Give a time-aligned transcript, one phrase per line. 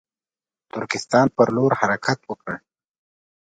[0.73, 2.51] ترکستان پر لور حرکت وکړ.